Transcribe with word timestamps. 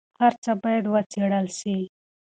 هر 0.21 0.33
څه 0.43 0.51
باید 0.63 0.85
وڅېړل 0.93 1.47
سي. 1.59 1.77